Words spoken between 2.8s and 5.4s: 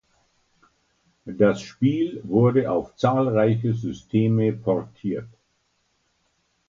zahlreiche Systeme portiert.